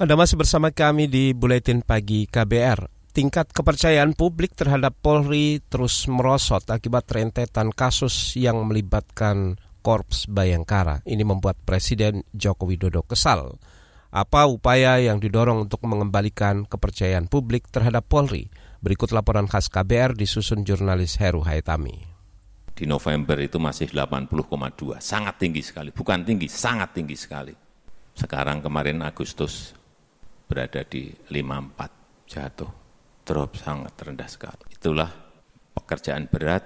Anda 0.03 0.19
masih 0.19 0.35
bersama 0.35 0.67
kami 0.67 1.07
di 1.07 1.31
Buletin 1.31 1.79
Pagi 1.79 2.27
KBR. 2.27 2.91
Tingkat 3.15 3.55
kepercayaan 3.55 4.19
publik 4.19 4.51
terhadap 4.51 4.99
Polri 4.99 5.63
terus 5.63 6.11
merosot 6.11 6.67
akibat 6.67 7.07
rentetan 7.07 7.71
kasus 7.71 8.35
yang 8.35 8.67
melibatkan 8.67 9.55
Korps 9.79 10.27
Bayangkara. 10.27 10.99
Ini 11.07 11.23
membuat 11.23 11.55
Presiden 11.63 12.19
Joko 12.35 12.67
Widodo 12.67 13.07
kesal. 13.07 13.55
Apa 14.11 14.43
upaya 14.43 14.99
yang 14.99 15.23
didorong 15.23 15.71
untuk 15.71 15.79
mengembalikan 15.87 16.67
kepercayaan 16.67 17.31
publik 17.31 17.71
terhadap 17.71 18.03
Polri? 18.03 18.51
Berikut 18.83 19.15
laporan 19.15 19.47
khas 19.47 19.71
KBR 19.71 20.19
disusun 20.19 20.67
jurnalis 20.67 21.15
Heru 21.15 21.47
Haitami. 21.47 21.95
Di 22.75 22.83
November 22.83 23.39
itu 23.39 23.55
masih 23.55 23.87
80,2, 23.87 24.99
sangat 24.99 25.39
tinggi 25.39 25.63
sekali. 25.63 25.95
Bukan 25.95 26.27
tinggi, 26.27 26.51
sangat 26.51 26.91
tinggi 26.91 27.15
sekali. 27.15 27.55
Sekarang 28.11 28.59
kemarin 28.59 28.99
Agustus 28.99 29.79
berada 30.53 30.85
di 30.85 31.09
54 31.09 32.29
jatuh, 32.29 32.69
drop 33.25 33.57
sangat 33.57 33.97
rendah 33.97 34.29
sekali. 34.29 34.69
Itulah 34.69 35.09
pekerjaan 35.73 36.29
berat 36.29 36.61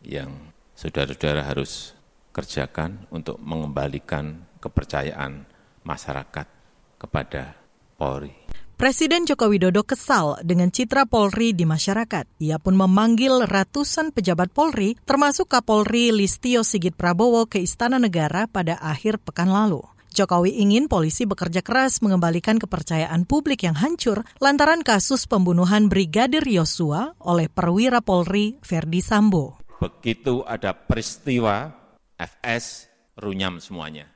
yang 0.00 0.56
saudara-saudara 0.72 1.44
harus 1.44 1.92
kerjakan 2.32 3.04
untuk 3.12 3.36
mengembalikan 3.44 4.48
kepercayaan 4.64 5.44
masyarakat 5.84 6.48
kepada 6.96 7.60
Polri. 8.00 8.32
Presiden 8.76 9.24
Joko 9.24 9.48
Widodo 9.48 9.88
kesal 9.88 10.36
dengan 10.44 10.68
citra 10.68 11.08
Polri 11.08 11.56
di 11.56 11.64
masyarakat. 11.64 12.28
Ia 12.40 12.60
pun 12.60 12.76
memanggil 12.76 13.48
ratusan 13.48 14.12
pejabat 14.12 14.52
Polri, 14.52 15.00
termasuk 15.08 15.48
Kapolri 15.48 16.12
Listio 16.12 16.60
Sigit 16.60 16.92
Prabowo 16.92 17.48
ke 17.48 17.56
Istana 17.56 17.96
Negara 17.96 18.44
pada 18.44 18.76
akhir 18.76 19.16
pekan 19.24 19.48
lalu. 19.48 19.80
Jokowi 20.16 20.64
ingin 20.64 20.88
polisi 20.88 21.28
bekerja 21.28 21.60
keras 21.60 22.00
mengembalikan 22.00 22.56
kepercayaan 22.56 23.28
publik 23.28 23.68
yang 23.68 23.76
hancur 23.76 24.24
lantaran 24.40 24.80
kasus 24.80 25.28
pembunuhan 25.28 25.92
Brigadir 25.92 26.40
Yosua 26.48 27.12
oleh 27.20 27.52
perwira 27.52 28.00
Polri 28.00 28.56
Verdi 28.64 29.04
Sambo. 29.04 29.60
Begitu 29.76 30.40
ada 30.48 30.72
peristiwa, 30.72 31.68
FS 32.16 32.88
runyam 33.20 33.60
semuanya 33.60 34.08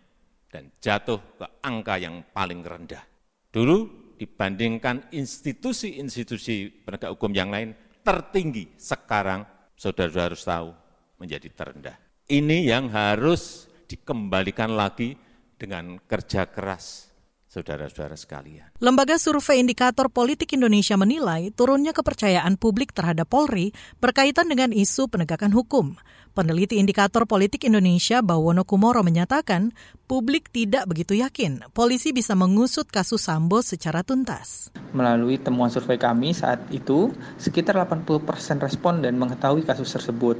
dan 0.48 0.72
jatuh 0.80 1.20
ke 1.36 1.44
angka 1.60 2.00
yang 2.00 2.24
paling 2.32 2.64
rendah. 2.64 3.04
Dulu 3.52 3.76
dibandingkan 4.16 5.12
institusi-institusi 5.12 6.80
penegak 6.80 7.12
hukum 7.12 7.36
yang 7.36 7.52
lain 7.52 7.76
tertinggi, 8.00 8.72
sekarang 8.80 9.44
saudara-saudara 9.76 10.32
harus 10.32 10.44
tahu 10.48 10.68
menjadi 11.20 11.48
terendah. 11.52 11.96
Ini 12.24 12.72
yang 12.72 12.88
harus 12.88 13.68
dikembalikan 13.84 14.72
lagi 14.72 15.28
dengan 15.60 16.00
kerja 16.08 16.48
keras 16.48 17.12
saudara-saudara 17.50 18.14
sekalian. 18.14 18.70
Lembaga 18.78 19.18
Survei 19.18 19.58
Indikator 19.58 20.06
Politik 20.06 20.54
Indonesia 20.54 20.94
menilai 20.94 21.50
turunnya 21.50 21.90
kepercayaan 21.90 22.54
publik 22.54 22.94
terhadap 22.94 23.26
Polri 23.26 23.74
berkaitan 23.98 24.46
dengan 24.46 24.70
isu 24.70 25.10
penegakan 25.10 25.50
hukum. 25.50 25.98
Peneliti 26.30 26.78
Indikator 26.78 27.26
Politik 27.26 27.66
Indonesia 27.66 28.22
Bawono 28.22 28.62
Kumoro 28.62 29.02
menyatakan 29.02 29.74
publik 30.06 30.54
tidak 30.54 30.86
begitu 30.86 31.18
yakin 31.18 31.66
polisi 31.74 32.14
bisa 32.14 32.38
mengusut 32.38 32.86
kasus 32.86 33.26
Sambo 33.26 33.66
secara 33.66 34.06
tuntas. 34.06 34.70
Melalui 34.94 35.42
temuan 35.42 35.74
survei 35.74 35.98
kami 35.98 36.30
saat 36.30 36.62
itu, 36.70 37.10
sekitar 37.34 37.82
80 37.82 38.06
persen 38.22 38.62
responden 38.62 39.18
mengetahui 39.18 39.66
kasus 39.66 39.90
tersebut 39.90 40.38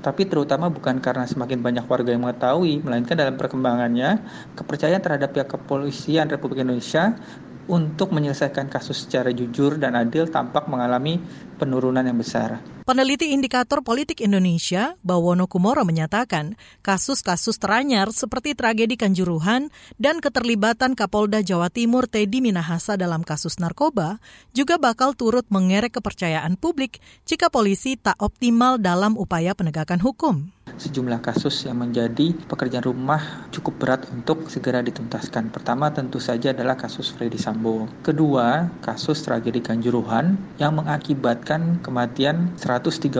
tapi 0.00 0.24
terutama 0.24 0.72
bukan 0.72 0.96
karena 0.98 1.28
semakin 1.28 1.60
banyak 1.60 1.84
warga 1.84 2.10
yang 2.10 2.24
mengetahui, 2.24 2.80
melainkan 2.80 3.16
dalam 3.20 3.36
perkembangannya 3.36 4.24
kepercayaan 4.56 5.04
terhadap 5.04 5.36
pihak 5.36 5.48
kepolisian 5.52 6.28
Republik 6.32 6.64
Indonesia 6.64 7.20
untuk 7.68 8.10
menyelesaikan 8.10 8.66
kasus 8.66 9.06
secara 9.06 9.30
jujur 9.30 9.76
dan 9.76 9.94
adil 9.94 10.26
tampak 10.26 10.66
mengalami 10.66 11.20
penurunan 11.60 12.02
yang 12.02 12.18
besar. 12.18 12.79
Peneliti 12.90 13.30
Indikator 13.30 13.86
Politik 13.86 14.18
Indonesia, 14.18 14.98
Bawono 15.06 15.46
Kumoro 15.46 15.86
menyatakan, 15.86 16.58
kasus-kasus 16.82 17.54
teranyar 17.62 18.10
seperti 18.10 18.58
tragedi 18.58 18.98
Kanjuruhan 18.98 19.70
dan 19.94 20.18
keterlibatan 20.18 20.98
Kapolda 20.98 21.38
Jawa 21.38 21.70
Timur 21.70 22.10
Teddy 22.10 22.42
Minahasa 22.42 22.98
dalam 22.98 23.22
kasus 23.22 23.62
narkoba 23.62 24.18
juga 24.50 24.74
bakal 24.74 25.14
turut 25.14 25.46
mengerek 25.54 26.02
kepercayaan 26.02 26.58
publik 26.58 26.98
jika 27.30 27.46
polisi 27.46 27.94
tak 27.94 28.18
optimal 28.18 28.74
dalam 28.82 29.14
upaya 29.14 29.54
penegakan 29.54 30.02
hukum 30.02 30.50
sejumlah 30.78 31.18
kasus 31.18 31.66
yang 31.66 31.82
menjadi 31.82 32.30
pekerjaan 32.46 32.86
rumah 32.86 33.50
cukup 33.50 33.74
berat 33.82 34.06
untuk 34.14 34.46
segera 34.46 34.78
dituntaskan. 34.86 35.50
Pertama 35.50 35.90
tentu 35.90 36.22
saja 36.22 36.54
adalah 36.54 36.78
kasus 36.78 37.10
Freddy 37.10 37.34
Sambo. 37.34 37.90
Kedua, 38.06 38.70
kasus 38.86 39.26
tragedi 39.26 39.58
Kanjuruhan 39.58 40.38
yang 40.62 40.78
mengakibatkan 40.78 41.82
kematian 41.82 42.54
132 42.54 43.10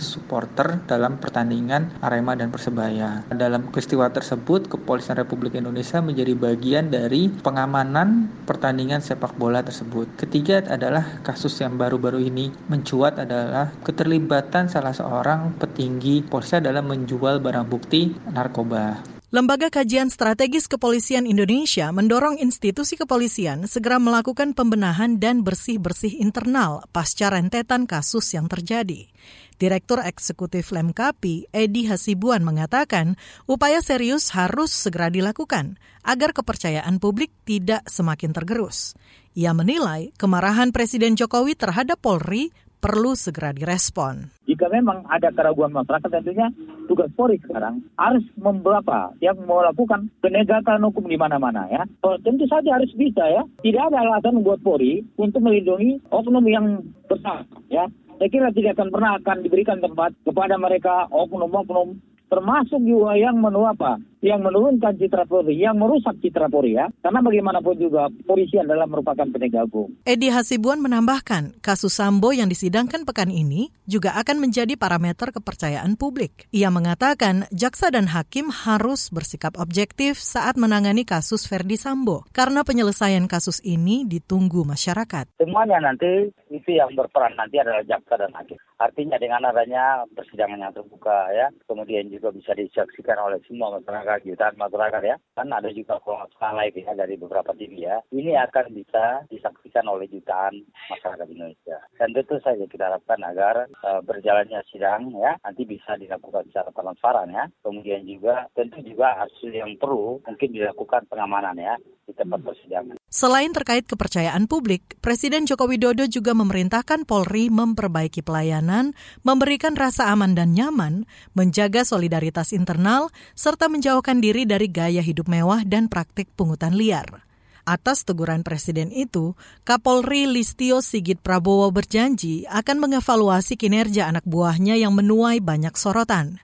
supporter 0.00 0.80
dalam 0.88 1.20
pertandingan 1.20 1.92
Arema 2.00 2.32
dan 2.32 2.48
Persebaya. 2.48 3.26
Dalam 3.28 3.68
peristiwa 3.68 4.08
tersebut, 4.08 4.72
Kepolisian 4.72 5.20
Republik 5.20 5.58
Indonesia 5.58 6.00
menjadi 6.00 6.32
bagian 6.32 6.88
dari 6.88 7.28
pengamanan 7.28 8.32
pertandingan 8.48 9.04
sepak 9.04 9.36
bola 9.36 9.60
tersebut. 9.60 10.08
Ketiga 10.16 10.64
adalah 10.64 11.20
kasus 11.26 11.60
yang 11.60 11.76
baru-baru 11.76 12.24
ini 12.24 12.48
mencuat 12.72 13.20
adalah 13.20 13.68
keterlibatan 13.84 14.70
salah 14.70 14.96
seorang 14.96 15.58
petinggi 15.60 16.24
polisi 16.24 16.53
dalam 16.58 16.90
menjual 16.90 17.38
barang 17.38 17.66
bukti 17.70 18.10
narkoba. 18.30 19.14
Lembaga 19.34 19.66
Kajian 19.66 20.14
Strategis 20.14 20.70
Kepolisian 20.70 21.26
Indonesia 21.26 21.90
mendorong 21.90 22.38
institusi 22.38 22.94
kepolisian 22.94 23.66
segera 23.66 23.98
melakukan 23.98 24.54
pembenahan 24.54 25.18
dan 25.18 25.42
bersih-bersih 25.42 26.22
internal 26.22 26.86
pasca 26.94 27.34
rentetan 27.34 27.90
kasus 27.90 28.30
yang 28.30 28.46
terjadi. 28.46 29.10
Direktur 29.58 29.98
Eksekutif 30.06 30.70
Lemkapi, 30.70 31.50
Edi 31.50 31.90
Hasibuan 31.90 32.46
mengatakan, 32.46 33.18
upaya 33.50 33.82
serius 33.82 34.30
harus 34.38 34.70
segera 34.70 35.10
dilakukan 35.10 35.82
agar 36.06 36.30
kepercayaan 36.30 37.02
publik 37.02 37.34
tidak 37.42 37.82
semakin 37.90 38.30
tergerus. 38.30 38.94
Ia 39.34 39.50
menilai 39.50 40.14
kemarahan 40.14 40.70
Presiden 40.70 41.18
Jokowi 41.18 41.58
terhadap 41.58 41.98
Polri 41.98 42.54
perlu 42.84 43.16
segera 43.16 43.48
direspon. 43.56 44.28
Jika 44.44 44.68
memang 44.68 45.08
ada 45.08 45.32
keraguan 45.32 45.72
masyarakat 45.72 46.04
tentunya 46.12 46.52
tugas 46.84 47.08
Polri 47.16 47.40
sekarang 47.40 47.80
harus 47.96 48.20
memberapa 48.36 49.08
yang 49.24 49.40
melakukan 49.48 50.12
penegakan 50.20 50.84
hukum 50.84 51.08
di 51.08 51.16
mana-mana 51.16 51.64
ya. 51.72 51.88
Oh, 52.04 52.20
tentu 52.20 52.44
saja 52.44 52.76
harus 52.76 52.92
bisa 52.92 53.24
ya. 53.24 53.40
Tidak 53.64 53.88
ada 53.88 54.04
alasan 54.04 54.44
buat 54.44 54.60
Polri 54.60 55.00
untuk 55.16 55.40
melindungi 55.40 56.04
oknum 56.12 56.44
yang 56.44 56.84
besar 57.08 57.48
ya. 57.72 57.88
Saya 58.20 58.28
kira 58.28 58.52
tidak 58.52 58.76
akan 58.76 58.92
pernah 58.92 59.16
akan 59.16 59.36
diberikan 59.40 59.80
tempat 59.80 60.12
kepada 60.28 60.60
mereka 60.60 61.08
oknum-oknum 61.08 61.96
termasuk 62.28 62.80
juga 62.84 63.14
yang 63.14 63.40
menu 63.40 63.64
apa? 63.64 63.96
Yang 64.24 64.40
menurunkan 64.40 64.96
citra 64.96 65.28
Polri, 65.28 65.60
yang 65.60 65.76
merusak 65.76 66.16
citra 66.24 66.48
Polri 66.48 66.80
ya. 66.80 66.88
Karena 67.04 67.20
bagaimanapun 67.20 67.76
juga 67.76 68.08
polisi 68.24 68.56
adalah 68.56 68.88
merupakan 68.88 69.28
penegak 69.28 69.68
hukum. 69.68 69.92
Edi 70.08 70.32
Hasibuan 70.32 70.80
menambahkan, 70.80 71.60
kasus 71.60 71.92
Sambo 71.92 72.32
yang 72.32 72.48
disidangkan 72.48 73.04
pekan 73.04 73.28
ini 73.28 73.68
juga 73.84 74.16
akan 74.16 74.48
menjadi 74.48 74.80
parameter 74.80 75.28
kepercayaan 75.28 76.00
publik. 76.00 76.48
Ia 76.56 76.72
mengatakan 76.72 77.44
jaksa 77.52 77.92
dan 77.92 78.08
hakim 78.08 78.48
harus 78.48 79.12
bersikap 79.12 79.60
objektif 79.60 80.16
saat 80.16 80.56
menangani 80.56 81.04
kasus 81.04 81.44
Verdi 81.44 81.76
Sambo 81.76 82.24
karena 82.32 82.64
penyelesaian 82.64 83.28
kasus 83.28 83.60
ini 83.60 84.08
ditunggu 84.08 84.64
masyarakat. 84.64 85.36
Semuanya 85.36 85.84
nanti 85.84 86.32
itu 86.48 86.70
yang 86.72 86.96
berperan 86.96 87.36
nanti 87.36 87.60
adalah 87.60 87.84
jaksa 87.84 88.16
dan 88.16 88.32
hakim. 88.32 88.56
Artinya 88.80 89.20
dengan 89.20 89.44
adanya 89.44 90.02
persidangan 90.16 90.58
yang 90.58 90.74
terbuka 90.74 91.30
ya, 91.30 91.46
kemudian 91.70 92.10
juga 92.10 92.34
bisa 92.34 92.56
disaksikan 92.56 93.20
oleh 93.20 93.38
semua 93.46 93.78
masyarakat 93.78 94.13
masyarakat, 94.14 94.30
jutaan 94.30 94.54
masyarakat 94.56 95.02
ya. 95.02 95.16
Kan 95.34 95.48
ada 95.50 95.70
juga 95.74 95.98
kalau 96.02 96.26
live 96.54 96.78
ya 96.78 96.92
dari 96.94 97.14
beberapa 97.18 97.50
TV 97.54 97.86
ya. 97.86 97.98
Ini 98.14 98.38
akan 98.46 98.66
bisa 98.70 99.26
disaksikan 99.26 99.90
oleh 99.90 100.06
jutaan 100.06 100.62
masyarakat 100.90 101.26
Indonesia. 101.26 101.78
Dan 101.98 102.14
tentu 102.14 102.38
saja 102.38 102.64
kita 102.70 102.86
harapkan 102.86 103.20
agar 103.26 103.66
uh, 103.82 104.00
berjalannya 104.06 104.62
sidang 104.70 105.10
ya 105.18 105.34
nanti 105.42 105.66
bisa 105.66 105.98
dilakukan 105.98 106.46
secara 106.50 106.70
transparan 106.70 107.34
ya. 107.34 107.44
Kemudian 107.66 108.06
juga 108.06 108.46
tentu 108.54 108.78
juga 108.86 109.18
hasil 109.26 109.50
yang 109.50 109.74
perlu 109.78 110.22
mungkin 110.22 110.50
dilakukan 110.54 111.10
pengamanan 111.10 111.58
ya 111.58 111.74
di 112.06 112.12
tempat 112.14 112.40
persidangan. 112.44 112.96
Selain 113.14 113.54
terkait 113.54 113.86
kepercayaan 113.86 114.50
publik, 114.50 114.98
Presiden 114.98 115.46
Joko 115.46 115.70
Widodo 115.70 116.02
juga 116.10 116.34
memerintahkan 116.34 117.06
Polri 117.06 117.46
memperbaiki 117.46 118.26
pelayanan, 118.26 118.90
memberikan 119.22 119.78
rasa 119.78 120.10
aman 120.10 120.34
dan 120.34 120.50
nyaman, 120.50 121.06
menjaga 121.30 121.86
solidaritas 121.86 122.50
internal, 122.50 123.14
serta 123.38 123.70
menjauhkan 123.70 124.18
diri 124.18 124.50
dari 124.50 124.66
gaya 124.66 124.98
hidup 124.98 125.30
mewah 125.30 125.62
dan 125.62 125.86
praktik 125.86 126.26
pungutan 126.34 126.74
liar. 126.74 127.22
Atas 127.62 128.02
teguran 128.02 128.42
Presiden 128.42 128.90
itu, 128.90 129.38
Kapolri 129.62 130.26
Listio 130.26 130.82
Sigit 130.82 131.22
Prabowo 131.22 131.70
berjanji 131.70 132.50
akan 132.50 132.82
mengevaluasi 132.82 133.54
kinerja 133.54 134.10
anak 134.10 134.26
buahnya 134.26 134.74
yang 134.74 134.90
menuai 134.90 135.38
banyak 135.38 135.78
sorotan. 135.78 136.42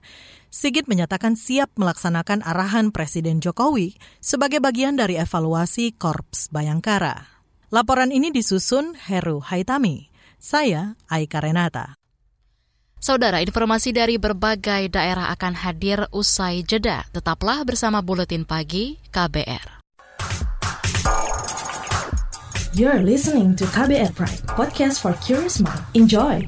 Sigit 0.51 0.83
menyatakan 0.83 1.39
siap 1.39 1.71
melaksanakan 1.79 2.43
arahan 2.43 2.91
Presiden 2.91 3.39
Jokowi 3.39 3.95
sebagai 4.19 4.59
bagian 4.59 4.99
dari 4.99 5.15
evaluasi 5.15 5.95
Korps 5.95 6.51
Bayangkara. 6.51 7.23
Laporan 7.71 8.11
ini 8.11 8.35
disusun 8.35 8.99
Heru 8.99 9.39
Haitami. 9.39 10.11
Saya 10.35 10.99
Aika 11.07 11.39
Renata. 11.39 11.95
Saudara, 12.99 13.39
informasi 13.39 13.95
dari 13.95 14.19
berbagai 14.19 14.91
daerah 14.91 15.31
akan 15.31 15.55
hadir 15.55 16.11
usai 16.11 16.67
jeda. 16.67 17.07
Tetaplah 17.15 17.63
bersama 17.63 18.03
Buletin 18.03 18.43
Pagi 18.43 18.99
KBR. 19.07 19.79
You're 22.75 22.99
listening 22.99 23.55
to 23.55 23.63
KBR 23.71 24.11
Pride, 24.19 24.43
podcast 24.51 24.99
for 24.99 25.15
curious 25.23 25.63
mind. 25.63 25.79
Enjoy! 25.95 26.43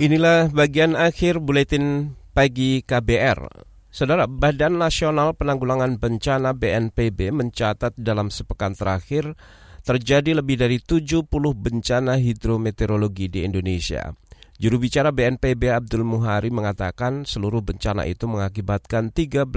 Inilah 0.00 0.48
bagian 0.48 0.96
akhir 0.96 1.44
buletin 1.44 2.16
pagi 2.32 2.80
KBR. 2.80 3.68
Saudara, 3.92 4.24
Badan 4.24 4.80
Nasional 4.80 5.36
Penanggulangan 5.36 6.00
Bencana 6.00 6.56
BNPB 6.56 7.28
mencatat 7.28 8.00
dalam 8.00 8.32
sepekan 8.32 8.72
terakhir 8.72 9.36
terjadi 9.84 10.40
lebih 10.40 10.56
dari 10.56 10.80
70 10.80 11.28
bencana 11.52 12.16
hidrometeorologi 12.16 13.28
di 13.28 13.44
Indonesia. 13.44 14.08
Juru 14.56 14.80
bicara 14.80 15.12
BNPB 15.12 15.68
Abdul 15.68 16.08
Muhari 16.08 16.48
mengatakan 16.48 17.28
seluruh 17.28 17.60
bencana 17.60 18.08
itu 18.08 18.24
mengakibatkan 18.24 19.12
13 19.12 19.52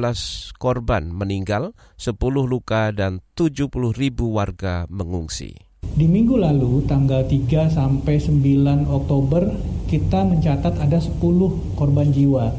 korban 0.60 1.08
meninggal, 1.08 1.72
10 1.96 2.20
luka 2.44 2.92
dan 2.92 3.24
70 3.40 3.96
ribu 3.96 4.36
warga 4.36 4.92
mengungsi. 4.92 5.56
Di 5.91 6.08
minggu 6.08 6.39
lalu 6.39 6.88
tanggal 6.88 7.28
3 7.28 7.67
sampai 7.67 8.15
9 8.15 8.88
Oktober 8.88 9.52
kita 9.91 10.24
mencatat 10.24 10.80
ada 10.80 10.98
10 10.98 11.19
korban 11.76 12.08
jiwa. 12.08 12.56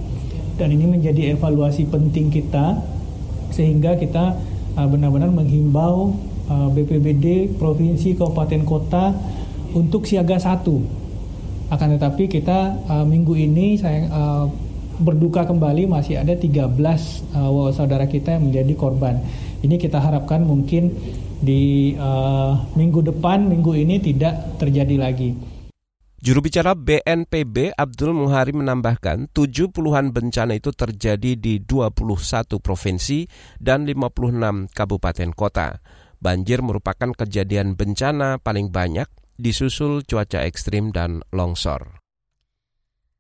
Dan 0.61 0.77
ini 0.77 0.87
menjadi 0.87 1.33
evaluasi 1.35 1.89
penting 1.89 2.29
kita 2.29 2.79
sehingga 3.51 3.97
kita 3.97 4.37
uh, 4.77 4.87
benar-benar 4.87 5.33
menghimbau 5.33 6.15
uh, 6.53 6.69
BPBD 6.71 7.57
provinsi 7.57 8.15
kabupaten 8.15 8.63
kota 8.63 9.17
untuk 9.75 10.07
siaga 10.07 10.39
satu 10.39 11.05
akan 11.73 11.97
tetapi 11.99 12.29
kita 12.29 12.87
uh, 12.87 13.03
minggu 13.09 13.35
ini 13.35 13.75
saya 13.81 14.07
berduka 14.95 15.43
kembali 15.43 15.91
masih 15.91 16.23
ada 16.23 16.39
13 16.39 16.71
uh, 17.35 17.71
saudara 17.75 18.07
kita 18.07 18.39
yang 18.39 18.47
menjadi 18.51 18.75
korban. 18.79 19.19
Ini 19.65 19.75
kita 19.81 19.99
harapkan 19.99 20.47
mungkin 20.47 20.95
di 21.45 21.93
uh, 21.95 22.57
minggu 22.75 23.05
depan, 23.05 23.47
minggu 23.47 23.77
ini 23.77 24.01
tidak 24.01 24.57
terjadi 24.57 24.97
lagi. 24.97 25.31
Juru 26.25 26.41
bicara 26.41 26.73
BNPB 26.73 27.77
Abdul 27.77 28.17
Muhari 28.17 28.57
menambahkan, 28.57 29.29
tujuh 29.37 29.69
puluhan 29.69 30.09
bencana 30.09 30.57
itu 30.57 30.73
terjadi 30.73 31.37
di 31.37 31.61
21 31.61 32.49
provinsi 32.65 33.29
dan 33.61 33.85
56 33.85 34.73
kabupaten 34.73 35.31
kota. 35.37 35.85
Banjir 36.25 36.65
merupakan 36.65 37.13
kejadian 37.13 37.77
bencana 37.77 38.41
paling 38.41 38.73
banyak 38.73 39.05
disusul 39.37 40.01
cuaca 40.09 40.49
ekstrim 40.49 40.97
dan 40.97 41.21
longsor. 41.29 42.01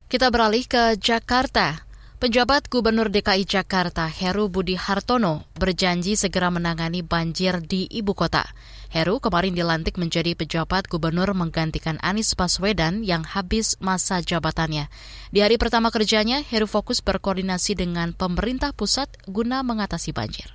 Kita 0.08 0.32
beralih 0.32 0.64
ke 0.64 0.96
Jakarta. 0.96 1.84
Penjabat 2.24 2.72
Gubernur 2.72 3.12
DKI 3.12 3.44
Jakarta 3.44 4.08
Heru 4.08 4.48
Budi 4.48 4.80
Hartono 4.80 5.44
berjanji 5.60 6.16
segera 6.16 6.48
menangani 6.48 7.04
banjir 7.04 7.60
di 7.60 7.84
ibu 7.92 8.16
kota. 8.16 8.48
Heru 8.88 9.20
kemarin 9.20 9.52
dilantik 9.52 10.00
menjadi 10.00 10.32
pejabat 10.32 10.88
gubernur 10.88 11.36
menggantikan 11.36 12.00
Anies 12.00 12.32
Baswedan 12.32 13.04
yang 13.04 13.28
habis 13.28 13.76
masa 13.76 14.24
jabatannya. 14.24 14.88
Di 15.36 15.44
hari 15.44 15.60
pertama 15.60 15.92
kerjanya, 15.92 16.40
Heru 16.40 16.64
fokus 16.64 17.04
berkoordinasi 17.04 17.76
dengan 17.76 18.16
pemerintah 18.16 18.72
pusat 18.72 19.12
guna 19.28 19.60
mengatasi 19.60 20.16
banjir. 20.16 20.48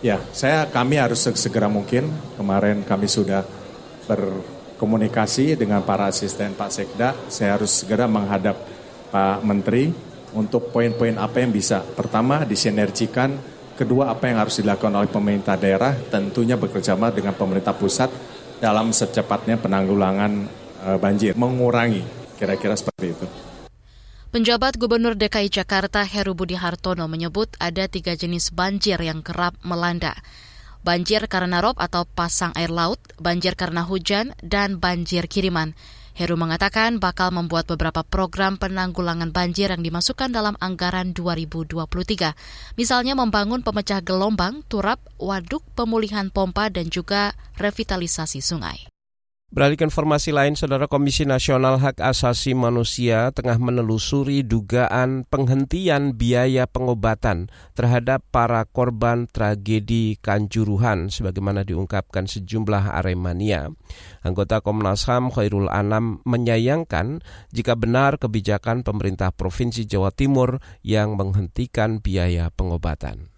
Ya, 0.00 0.24
saya 0.32 0.64
kami 0.72 0.96
harus 0.96 1.20
segera 1.20 1.68
mungkin. 1.68 2.08
Kemarin 2.40 2.80
kami 2.80 3.12
sudah 3.12 3.44
ber 4.08 4.40
komunikasi 4.80 5.52
dengan 5.52 5.84
para 5.84 6.08
asisten 6.08 6.56
Pak 6.56 6.72
Sekda, 6.72 7.12
saya 7.28 7.60
harus 7.60 7.76
segera 7.76 8.08
menghadap 8.08 8.56
Pak 9.12 9.44
Menteri 9.44 10.13
untuk 10.34 10.74
poin-poin 10.74 11.16
apa 11.16 11.40
yang 11.40 11.54
bisa. 11.54 11.80
Pertama, 11.80 12.44
disinergikan. 12.44 13.34
Kedua, 13.74 14.10
apa 14.10 14.30
yang 14.30 14.38
harus 14.38 14.62
dilakukan 14.62 14.94
oleh 14.94 15.10
pemerintah 15.10 15.58
daerah, 15.58 15.94
tentunya 16.10 16.54
bekerjasama 16.54 17.10
dengan 17.10 17.34
pemerintah 17.34 17.74
pusat 17.74 18.06
dalam 18.62 18.94
secepatnya 18.94 19.58
penanggulangan 19.58 20.32
uh, 20.86 20.98
banjir, 20.98 21.34
mengurangi 21.34 22.06
kira-kira 22.38 22.78
seperti 22.78 23.06
itu. 23.10 23.26
Penjabat 24.30 24.78
Gubernur 24.78 25.14
DKI 25.14 25.50
Jakarta 25.50 26.02
Heru 26.06 26.38
Budi 26.38 26.58
Hartono 26.58 27.06
menyebut 27.06 27.54
ada 27.58 27.86
tiga 27.86 28.14
jenis 28.14 28.54
banjir 28.54 28.98
yang 28.98 29.22
kerap 29.22 29.58
melanda 29.62 30.14
banjir 30.84 31.24
karena 31.26 31.64
rob 31.64 31.80
atau 31.80 32.04
pasang 32.04 32.52
air 32.54 32.68
laut, 32.68 33.00
banjir 33.16 33.56
karena 33.56 33.82
hujan, 33.82 34.36
dan 34.44 34.76
banjir 34.78 35.26
kiriman. 35.26 35.72
Heru 36.14 36.38
mengatakan 36.38 37.02
bakal 37.02 37.34
membuat 37.34 37.66
beberapa 37.66 38.06
program 38.06 38.54
penanggulangan 38.54 39.34
banjir 39.34 39.74
yang 39.74 39.82
dimasukkan 39.82 40.30
dalam 40.30 40.54
anggaran 40.62 41.10
2023. 41.10 42.78
Misalnya 42.78 43.18
membangun 43.18 43.66
pemecah 43.66 43.98
gelombang, 43.98 44.62
turap, 44.70 45.02
waduk, 45.18 45.66
pemulihan 45.74 46.30
pompa, 46.30 46.70
dan 46.70 46.86
juga 46.86 47.34
revitalisasi 47.58 48.38
sungai. 48.38 48.93
Beralih 49.54 49.78
ke 49.78 49.86
informasi 49.86 50.34
lain, 50.34 50.58
Saudara 50.58 50.90
Komisi 50.90 51.22
Nasional 51.22 51.78
Hak 51.78 52.02
Asasi 52.02 52.58
Manusia 52.58 53.30
tengah 53.30 53.54
menelusuri 53.54 54.42
dugaan 54.42 55.22
penghentian 55.30 56.10
biaya 56.18 56.66
pengobatan 56.66 57.46
terhadap 57.78 58.26
para 58.34 58.66
korban 58.66 59.30
tragedi 59.30 60.18
Kanjuruhan 60.18 61.06
sebagaimana 61.06 61.62
diungkapkan 61.62 62.26
sejumlah 62.26 62.98
Aremania. 62.98 63.70
Anggota 64.26 64.58
Komnas 64.58 65.06
HAM 65.06 65.30
Khairul 65.30 65.70
Anam 65.70 66.18
menyayangkan 66.26 67.22
jika 67.54 67.78
benar 67.78 68.18
kebijakan 68.18 68.82
pemerintah 68.82 69.30
Provinsi 69.30 69.86
Jawa 69.86 70.10
Timur 70.10 70.58
yang 70.82 71.14
menghentikan 71.14 72.02
biaya 72.02 72.50
pengobatan. 72.50 73.30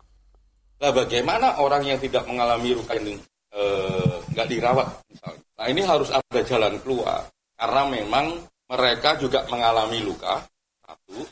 Nah, 0.81 0.93
bagaimana 0.97 1.61
orang 1.61 1.85
yang 1.85 2.01
tidak 2.01 2.25
mengalami 2.25 2.73
luka 2.73 2.97
ini 2.97 3.36
eh, 3.57 4.17
nggak 4.37 4.49
dirawat 4.53 4.89
misalnya? 5.09 5.45
Nah 5.57 5.67
ini 5.73 5.83
harus 5.83 6.13
ada 6.13 6.41
jalan 6.45 6.77
keluar 6.85 7.25
karena 7.57 7.83
memang 7.89 8.27
mereka 8.69 9.17
juga 9.17 9.49
mengalami 9.49 10.05
luka 10.05 10.45
satu. 10.85 11.25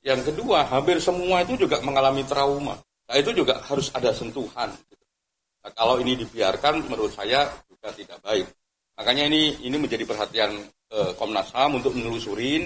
Yang 0.00 0.32
kedua 0.32 0.64
hampir 0.64 0.96
semua 1.04 1.44
itu 1.44 1.60
juga 1.60 1.84
mengalami 1.84 2.24
trauma. 2.24 2.80
Nah 2.80 3.16
itu 3.20 3.30
juga 3.36 3.60
harus 3.68 3.92
ada 3.92 4.10
sentuhan. 4.16 4.72
Nah, 5.58 5.70
kalau 5.74 6.00
ini 6.00 6.16
dibiarkan 6.16 6.88
menurut 6.88 7.12
saya 7.12 7.44
juga 7.68 7.92
tidak 7.92 8.18
baik. 8.24 8.46
Makanya 8.96 9.28
ini 9.28 9.60
ini 9.68 9.76
menjadi 9.76 10.08
perhatian 10.08 10.56
eh, 10.90 11.12
Komnas 11.18 11.52
HAM 11.52 11.82
untuk 11.82 11.92
menelusurin 11.92 12.64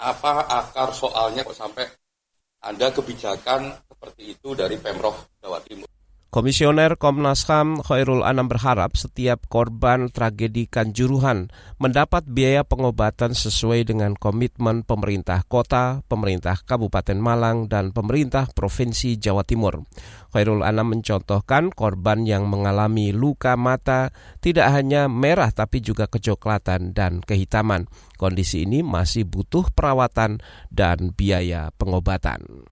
apa 0.00 0.48
akar 0.48 0.96
soalnya 0.96 1.44
kok 1.44 1.58
sampai 1.58 1.84
ada 2.64 2.88
kebijakan 2.92 3.72
seperti 3.84 4.36
itu 4.36 4.56
dari 4.56 4.80
Pemprov 4.80 5.16
Jawa 5.40 5.60
Timur. 5.60 5.99
Komisioner 6.30 6.94
Komnas 6.94 7.42
HAM 7.50 7.82
Khairul 7.82 8.22
Anam 8.22 8.46
berharap 8.46 8.94
setiap 8.94 9.50
korban 9.50 10.14
tragedi 10.14 10.70
Kanjuruhan 10.70 11.50
mendapat 11.82 12.22
biaya 12.22 12.62
pengobatan 12.62 13.34
sesuai 13.34 13.90
dengan 13.90 14.14
komitmen 14.14 14.86
pemerintah 14.86 15.42
kota, 15.42 16.06
pemerintah 16.06 16.62
Kabupaten 16.62 17.18
Malang, 17.18 17.66
dan 17.66 17.90
pemerintah 17.90 18.46
Provinsi 18.46 19.18
Jawa 19.18 19.42
Timur. 19.42 19.82
Khairul 20.30 20.62
Anam 20.62 20.94
mencontohkan 20.94 21.74
korban 21.74 22.22
yang 22.22 22.46
mengalami 22.46 23.10
luka 23.10 23.58
mata 23.58 24.14
tidak 24.38 24.70
hanya 24.70 25.10
merah 25.10 25.50
tapi 25.50 25.82
juga 25.82 26.06
kecoklatan 26.06 26.94
dan 26.94 27.26
kehitaman. 27.26 27.90
Kondisi 28.14 28.62
ini 28.70 28.86
masih 28.86 29.26
butuh 29.26 29.66
perawatan 29.74 30.38
dan 30.70 31.10
biaya 31.10 31.74
pengobatan. 31.74 32.70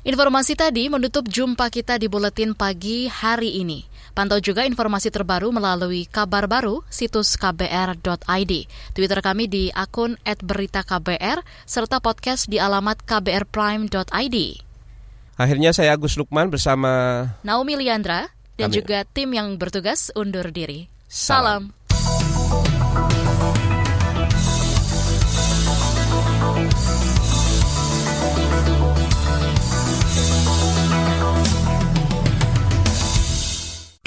Informasi 0.00 0.56
tadi 0.56 0.88
menutup 0.88 1.28
jumpa 1.28 1.68
kita 1.68 2.00
di 2.00 2.08
Buletin 2.08 2.56
Pagi 2.56 3.04
hari 3.04 3.60
ini. 3.60 3.84
Pantau 4.16 4.40
juga 4.40 4.64
informasi 4.64 5.12
terbaru 5.12 5.52
melalui 5.52 6.08
kabar 6.08 6.48
baru 6.48 6.80
situs 6.88 7.36
kbr.id, 7.36 8.52
Twitter 8.96 9.20
kami 9.20 9.44
di 9.44 9.68
akun 9.68 10.16
@beritaKBR, 10.24 11.44
serta 11.68 12.00
podcast 12.00 12.48
di 12.48 12.56
alamat 12.56 13.04
kbrprime.id. 13.04 14.36
Akhirnya 15.36 15.76
saya 15.76 15.92
Agus 15.92 16.16
Lukman 16.16 16.48
bersama 16.48 16.90
Naomi 17.44 17.76
Liandra 17.76 18.32
dan 18.56 18.72
Amin. 18.72 18.80
juga 18.80 19.04
tim 19.04 19.36
yang 19.36 19.60
bertugas 19.60 20.08
undur 20.16 20.48
diri. 20.48 20.88
Salam. 21.12 21.68
Salam. 21.68 21.79